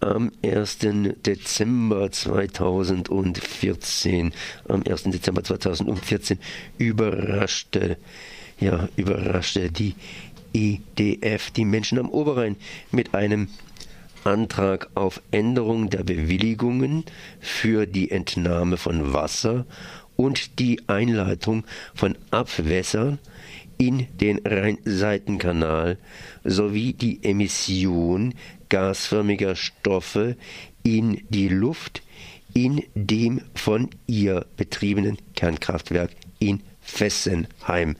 [0.00, 0.78] am 1.
[1.24, 4.32] Dezember 2014,
[4.68, 5.04] am 1.
[5.04, 6.38] Dezember 2014
[6.78, 7.96] überraschte,
[8.60, 9.94] ja, überraschte die
[10.52, 12.56] EDF die Menschen am Oberrhein
[12.90, 13.48] mit einem
[14.24, 17.04] Antrag auf Änderung der Bewilligungen
[17.40, 19.66] für die Entnahme von Wasser
[20.16, 23.18] und die Einleitung von Abwässern
[23.78, 25.98] in den Rheinseitenkanal
[26.44, 28.34] sowie die Emission
[28.68, 30.36] gasförmiger Stoffe
[30.82, 32.02] in die Luft
[32.54, 37.96] in dem von ihr betriebenen Kernkraftwerk in Fessenheim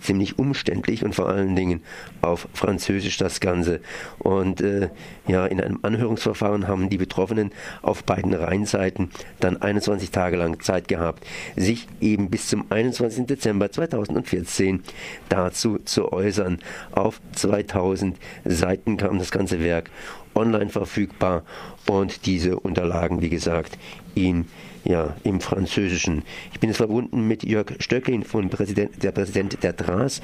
[0.00, 1.82] ziemlich umständlich und vor allen Dingen
[2.22, 3.80] auf Französisch das Ganze.
[4.18, 4.88] Und äh,
[5.26, 7.50] ja, in einem Anhörungsverfahren haben die Betroffenen
[7.82, 9.10] auf beiden Rheinseiten
[9.40, 13.26] dann 21 Tage lang Zeit gehabt, sich eben bis zum 21.
[13.26, 14.82] Dezember 2014
[15.28, 16.58] dazu zu äußern.
[16.92, 19.90] Auf 2000 Seiten kam das ganze Werk
[20.34, 21.42] online verfügbar
[21.88, 23.78] und diese Unterlagen, wie gesagt,
[24.14, 24.46] in
[24.84, 26.22] ja, im Französischen.
[26.52, 30.22] Ich bin jetzt verbunden mit Jörg Stöcklin, von Präsident, der Präsident der DRAS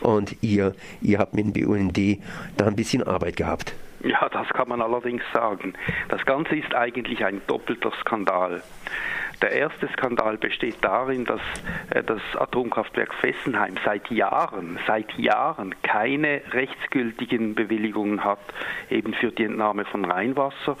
[0.00, 2.18] und ihr, ihr habt mit dem BUND
[2.56, 3.74] da ein bisschen Arbeit gehabt.
[4.02, 5.74] Ja, das kann man allerdings sagen.
[6.08, 8.62] Das Ganze ist eigentlich ein doppelter Skandal.
[9.42, 11.40] Der erste Skandal besteht darin, dass
[11.90, 18.38] äh, das Atomkraftwerk Fessenheim seit Jahren, seit Jahren keine rechtsgültigen Bewilligungen hat,
[18.88, 20.76] eben für die Entnahme von Rheinwasser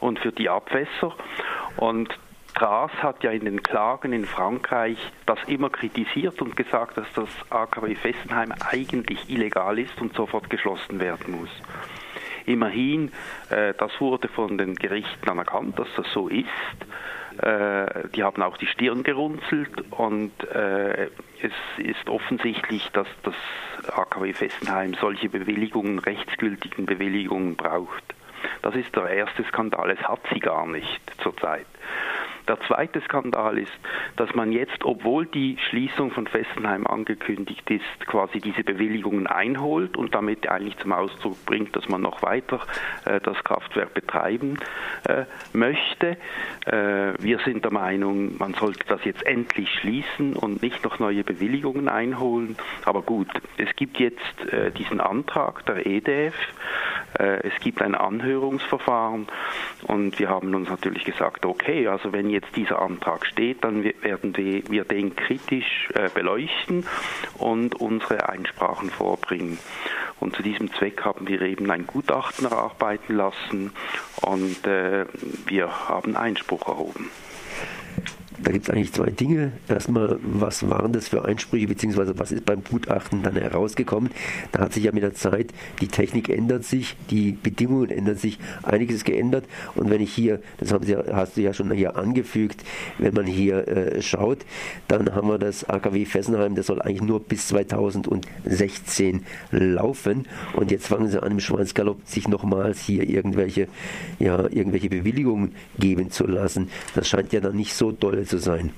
[0.00, 1.14] und für die Abwässer.
[1.76, 2.18] Und
[2.54, 7.28] Gras hat ja in den Klagen in Frankreich das immer kritisiert und gesagt, dass das
[7.50, 11.50] AKW Fessenheim eigentlich illegal ist und sofort geschlossen werden muss.
[12.46, 13.12] Immerhin,
[13.50, 16.46] äh, das wurde von den Gerichten anerkannt, dass das so ist.
[17.40, 21.08] Äh, die haben auch die Stirn gerunzelt und äh,
[21.42, 23.34] es ist offensichtlich, dass das
[23.92, 28.04] AKW Fessenheim solche Bewilligungen, rechtsgültigen Bewilligungen braucht.
[28.62, 29.90] Das ist der erste Skandal.
[29.90, 31.66] Es hat sie gar nicht zurzeit.
[32.48, 33.72] Der zweite Skandal ist,
[34.16, 40.14] dass man jetzt, obwohl die Schließung von Fessenheim angekündigt ist, quasi diese Bewilligungen einholt und
[40.14, 42.60] damit eigentlich zum Ausdruck bringt, dass man noch weiter
[43.04, 44.58] äh, das Kraftwerk betreiben
[45.08, 46.16] äh, möchte.
[46.66, 51.24] Äh, wir sind der Meinung, man sollte das jetzt endlich schließen und nicht noch neue
[51.24, 52.56] Bewilligungen einholen.
[52.84, 56.34] Aber gut, es gibt jetzt äh, diesen Antrag der EDF,
[57.18, 59.26] es gibt ein Anhörungsverfahren
[59.86, 64.36] und wir haben uns natürlich gesagt, okay, also wenn jetzt dieser Antrag steht, dann werden
[64.36, 66.86] wir den kritisch äh, beleuchten
[67.38, 69.58] und unsere Einsprachen vorbringen.
[70.18, 73.72] Und zu diesem Zweck haben wir eben ein Gutachten erarbeiten lassen
[74.22, 75.06] und äh,
[75.46, 77.10] wir haben Einspruch erhoben.
[78.46, 79.50] Da gibt es eigentlich zwei Dinge.
[79.68, 84.12] Erstmal, was waren das für Einsprüche, beziehungsweise was ist beim Gutachten dann herausgekommen?
[84.52, 88.38] Da hat sich ja mit der Zeit, die Technik ändert sich, die Bedingungen ändern sich,
[88.62, 89.46] einiges geändert.
[89.74, 92.62] Und wenn ich hier, das haben Sie, hast du ja schon hier angefügt,
[92.98, 94.46] wenn man hier äh, schaut,
[94.86, 100.28] dann haben wir das AKW Fessenheim, das soll eigentlich nur bis 2016 laufen.
[100.54, 103.66] Und jetzt fangen sie an, im Schweinsgalopp sich nochmals hier irgendwelche,
[104.20, 106.68] ja, irgendwelche Bewilligungen geben zu lassen.
[106.94, 108.72] Das scheint ja dann nicht so doll zu sein.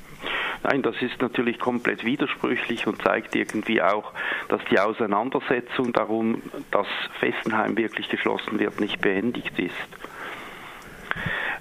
[0.64, 4.12] Nein, das ist natürlich komplett widersprüchlich und zeigt irgendwie auch,
[4.48, 6.86] dass die Auseinandersetzung darum, dass
[7.20, 9.74] Fessenheim wirklich geschlossen wird, nicht beendigt ist.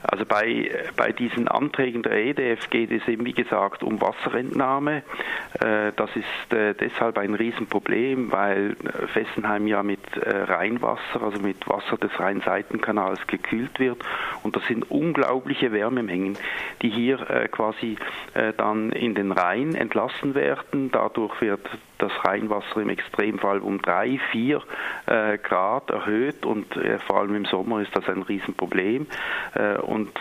[0.03, 5.03] Also bei, bei diesen Anträgen der EDF geht es eben, wie gesagt, um Wasserentnahme.
[5.59, 11.67] Äh, das ist äh, deshalb ein Riesenproblem, weil äh, Fessenheim ja mit Rheinwasser, also mit
[11.67, 14.03] Wasser des Rheinseitenkanals gekühlt wird.
[14.43, 16.37] Und das sind unglaubliche Wärmemengen,
[16.81, 17.17] die hier
[17.51, 17.97] quasi
[18.57, 20.91] dann in den Rhein entlassen werden.
[20.91, 24.61] Dadurch wird das Rheinwasser im Extremfall um drei, vier
[25.05, 29.07] äh, Grad erhöht und äh, vor allem im Sommer ist das ein Riesenproblem.
[29.53, 30.11] Äh, und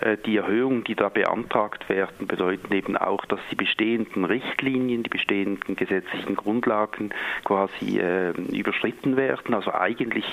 [0.00, 5.10] äh, die Erhöhungen, die da beantragt werden, bedeuten eben auch, dass die bestehenden Richtlinien, die
[5.10, 7.10] bestehenden gesetzlichen Grundlagen
[7.44, 9.54] quasi äh, überschritten werden.
[9.54, 10.26] Also eigentlich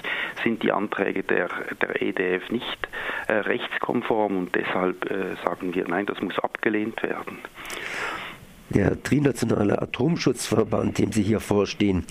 [0.44, 1.50] sind die Anträge der,
[1.82, 2.88] der EDF nicht
[3.28, 4.94] äh, rechtskonform und deshalb
[5.44, 7.40] sagen wir, nein, das muss abgelehnt werden.
[8.70, 12.06] Der Trinationale Atomschutzverband, dem Sie hier vorstehen,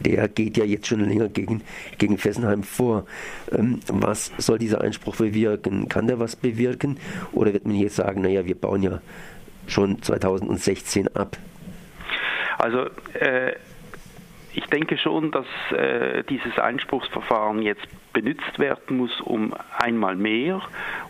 [0.00, 1.62] der geht ja jetzt schon länger gegen,
[1.98, 3.06] gegen Fessenheim vor.
[3.52, 5.88] Ähm, was soll dieser Einspruch bewirken?
[5.88, 6.98] Kann der was bewirken?
[7.32, 9.00] Oder wird man hier sagen, naja, wir bauen ja
[9.66, 11.38] schon 2016 ab?
[12.58, 13.52] Also äh,
[14.54, 20.60] ich denke schon, dass äh, dieses Einspruchsverfahren jetzt benutzt werden muss, um einmal mehr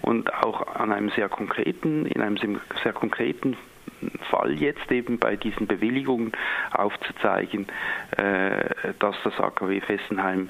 [0.03, 2.39] und auch an einem sehr konkreten, in einem
[2.83, 3.57] sehr konkreten
[4.31, 6.33] Fall jetzt eben bei diesen Bewilligungen
[6.73, 7.67] aufzuzeigen,
[8.17, 10.49] äh, dass das AKW Fessenheim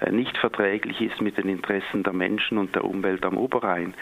[0.00, 3.94] äh, nicht verträglich ist mit den Interessen der Menschen und der Umwelt am Oberrhein.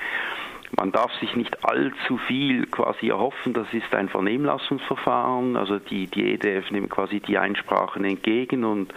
[0.76, 3.52] Man darf sich nicht allzu viel quasi erhoffen.
[3.52, 5.56] Das ist ein Vernehmlassungsverfahren.
[5.56, 8.94] Also die, die EDF nimmt quasi die Einsprachen entgegen und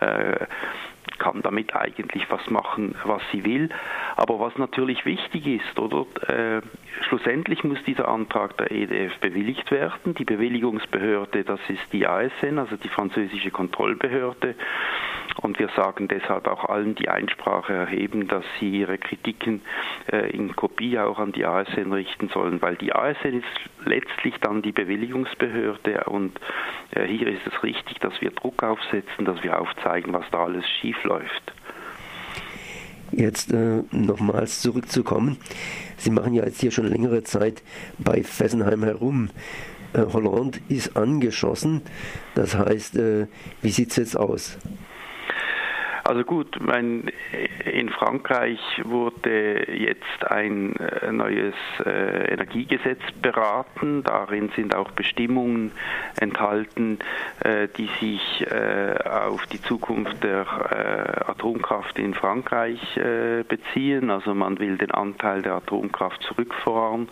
[0.00, 0.46] äh,
[1.18, 3.68] kann damit eigentlich was machen, was sie will.
[4.16, 6.62] Aber was natürlich wichtig ist, oder äh,
[7.08, 10.14] schlussendlich muss dieser Antrag der EDF bewilligt werden.
[10.14, 14.54] Die Bewilligungsbehörde, das ist die ASN, also die französische Kontrollbehörde.
[15.40, 19.62] Und wir sagen deshalb auch allen, die Einsprache erheben, dass sie ihre Kritiken
[20.10, 24.62] äh, in Kopie auch an die ASN richten sollen, weil die ASN ist letztlich dann
[24.62, 26.38] die Bewilligungsbehörde und
[26.90, 30.64] äh, hier ist es richtig, dass wir Druck aufsetzen, dass wir aufzeigen, was da alles
[30.80, 31.52] schief läuft.
[33.12, 35.38] Jetzt äh, nochmals zurückzukommen.
[35.96, 37.62] Sie machen ja jetzt hier schon längere Zeit
[37.98, 39.30] bei Fessenheim herum.
[39.92, 41.82] Äh, Hollande ist angeschossen.
[42.34, 43.26] Das heißt, äh,
[43.62, 44.58] wie sieht es jetzt aus?
[46.08, 47.10] Also gut, mein,
[47.66, 54.04] in Frankreich wurde jetzt ein äh, neues äh, Energiegesetz beraten.
[54.04, 55.70] Darin sind auch Bestimmungen
[56.18, 56.98] enthalten,
[57.44, 58.46] äh, die sich
[59.04, 62.80] auf die Zukunft der Atomkraft in Frankreich
[63.48, 64.10] beziehen.
[64.10, 67.08] Also man will den Anteil der Atomkraft zurückfahren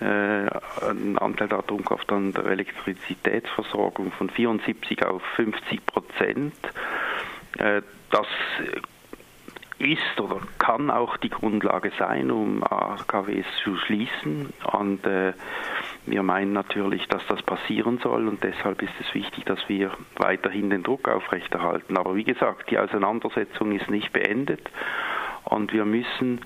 [0.00, 6.54] einen Anteil der Atomkraft an der Elektrizitätsversorgung von 74 auf 50 Prozent.
[7.62, 8.26] Äh, das
[9.78, 14.52] ist oder kann auch die Grundlage sein, um AKWs zu schließen.
[14.72, 15.32] Und äh,
[16.06, 20.70] wir meinen natürlich, dass das passieren soll und deshalb ist es wichtig, dass wir weiterhin
[20.70, 21.96] den Druck aufrechterhalten.
[21.96, 24.70] Aber wie gesagt, die Auseinandersetzung ist nicht beendet
[25.44, 26.40] und wir müssen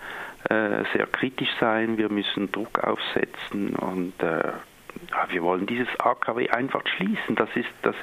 [0.48, 4.52] äh, sehr kritisch sein, wir müssen Druck aufsetzen und äh,
[5.28, 7.34] wir wollen dieses AKW einfach schließen.
[7.36, 7.94] Das ist das,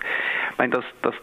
[0.64, 1.16] ich das, das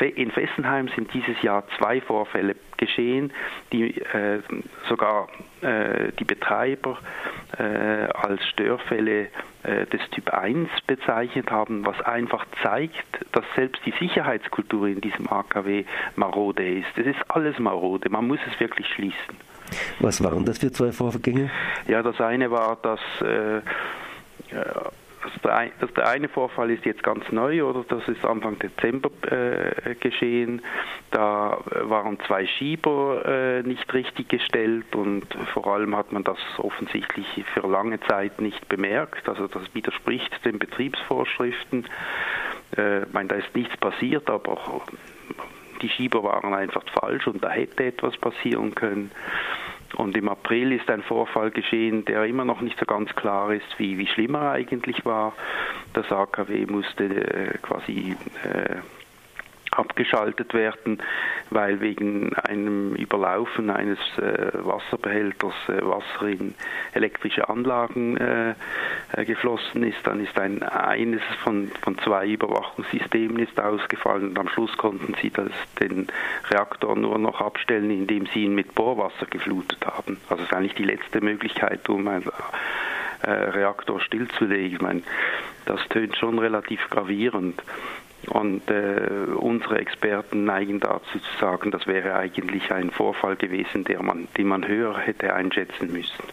[0.00, 3.32] in Fessenheim sind dieses Jahr zwei Vorfälle geschehen,
[3.72, 4.40] die äh,
[4.88, 5.28] sogar
[5.60, 6.98] äh, die Betreiber
[7.58, 7.62] äh,
[8.12, 9.28] als Störfälle
[9.92, 15.84] des Typ 1 bezeichnet haben, was einfach zeigt, dass selbst die Sicherheitskultur in diesem AKW
[16.14, 16.96] marode ist.
[16.96, 19.36] Es ist alles marode, man muss es wirklich schließen.
[19.98, 21.50] Was waren das für zwei Vorgänge?
[21.86, 23.00] Ja, das eine war, dass
[25.44, 29.94] der, das, der eine Vorfall ist jetzt ganz neu, oder das ist Anfang Dezember äh,
[29.96, 30.62] geschehen.
[31.10, 37.26] Da waren zwei Schieber äh, nicht richtig gestellt und vor allem hat man das offensichtlich
[37.54, 39.28] für lange Zeit nicht bemerkt.
[39.28, 41.86] Also das widerspricht den Betriebsvorschriften.
[42.76, 44.82] Äh, ich meine, da ist nichts passiert, aber
[45.82, 49.10] die Schieber waren einfach falsch und da hätte etwas passieren können.
[49.96, 53.78] Und im April ist ein Vorfall geschehen, der immer noch nicht so ganz klar ist,
[53.78, 55.32] wie, wie schlimm er eigentlich war.
[55.94, 58.76] Das AKW musste äh, quasi äh,
[59.78, 61.02] abgeschaltet werden,
[61.50, 66.54] weil wegen einem Überlaufen eines äh, Wasserbehälters äh, Wasser in
[66.92, 68.54] elektrische Anlagen äh,
[69.24, 69.98] geflossen ist.
[70.04, 75.30] Dann ist ein eines von, von zwei Überwachungssystemen ist ausgefallen und am Schluss konnten sie
[75.30, 76.08] das, den
[76.50, 80.18] Reaktor nur noch abstellen, indem sie ihn mit Bohrwasser geflutet haben.
[80.28, 82.24] Also ist eigentlich die letzte Möglichkeit, um ein
[83.22, 84.76] äh, Reaktor stillzulegen.
[84.76, 85.02] Ich meine,
[85.66, 87.62] das tönt schon relativ gravierend.
[88.30, 94.02] Und äh, unsere Experten neigen dazu zu sagen, das wäre eigentlich ein Vorfall gewesen, der
[94.02, 96.24] man, den man höher hätte einschätzen müssen.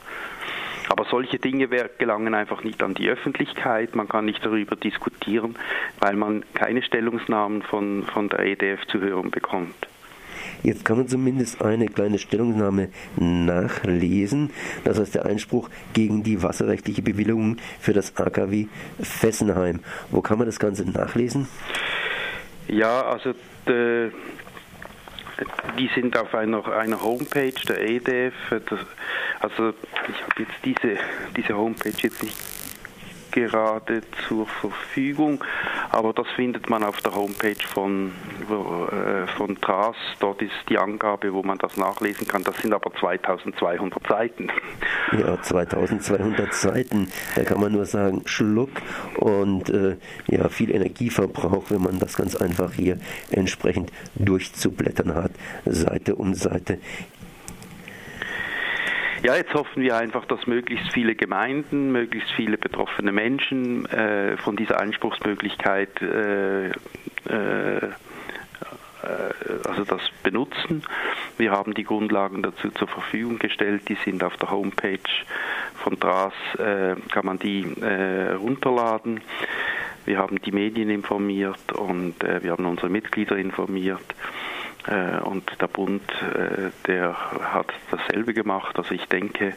[0.90, 3.96] Aber solche Dinge gelangen einfach nicht an die Öffentlichkeit.
[3.96, 5.56] Man kann nicht darüber diskutieren,
[6.00, 9.76] weil man keine Stellungsnahmen von, von der EDF zu hören bekommt.
[10.66, 14.50] Jetzt kann man zumindest eine kleine Stellungnahme nachlesen.
[14.84, 18.66] Das heißt der Einspruch gegen die wasserrechtliche Bewilligung für das AKW
[19.00, 19.82] Fessenheim.
[20.10, 21.48] Wo kann man das Ganze nachlesen?
[22.68, 23.36] Ja, also
[23.68, 24.10] de,
[25.78, 28.34] die sind auf einer, einer Homepage der EDF.
[28.50, 28.80] Das,
[29.42, 29.70] also
[30.10, 30.98] ich habe jetzt diese,
[31.38, 32.36] diese Homepage jetzt nicht
[33.36, 35.44] gerade zur Verfügung,
[35.92, 38.12] aber das findet man auf der Homepage von,
[38.50, 39.96] äh, von TRAS.
[40.20, 42.44] Dort ist die Angabe, wo man das nachlesen kann.
[42.44, 44.50] Das sind aber 2200 Seiten.
[45.12, 47.10] Ja, 2200 Seiten.
[47.36, 48.72] Da kann man nur sagen, Schluck
[49.18, 52.98] und äh, ja, viel Energieverbrauch, wenn man das ganz einfach hier
[53.32, 55.32] entsprechend durchzublättern hat,
[55.66, 56.80] Seite um Seite.
[59.26, 64.56] Ja, jetzt hoffen wir einfach, dass möglichst viele Gemeinden, möglichst viele betroffene Menschen äh, von
[64.56, 66.74] dieser Einspruchsmöglichkeit äh, äh,
[69.68, 70.84] also das benutzen.
[71.40, 75.00] Wir haben die Grundlagen dazu zur Verfügung gestellt, die sind auf der Homepage
[75.74, 79.22] von DRAS äh, kann man die äh, runterladen.
[80.06, 84.06] Wir haben die Medien informiert und äh, wir haben unsere Mitglieder informiert.
[84.88, 87.16] Äh, und der Bund, äh, der
[87.54, 88.78] hat dasselbe gemacht.
[88.78, 89.54] Also ich denke,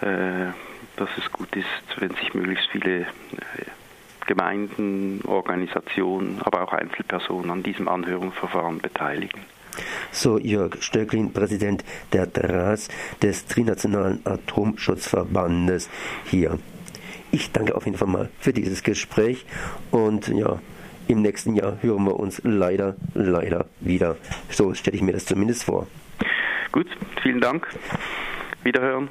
[0.00, 0.52] äh,
[0.96, 1.66] dass es gut ist,
[2.00, 3.06] wenn sich möglichst viele
[4.26, 9.40] Gemeinden, Organisationen, aber auch Einzelpersonen an diesem Anhörungsverfahren beteiligen.
[10.10, 12.88] So Jörg Stöcklin, Präsident der DRAS,
[13.22, 15.88] des Trinationalen Atomschutzverbandes
[16.24, 16.58] hier.
[17.30, 19.46] Ich danke auf jeden Fall mal für dieses Gespräch
[19.90, 20.60] und ja,
[21.08, 24.16] im nächsten Jahr hören wir uns leider, leider wieder.
[24.50, 25.86] So stelle ich mir das zumindest vor.
[26.70, 26.86] Gut,
[27.22, 27.68] vielen Dank.
[28.62, 29.08] Wiederhören.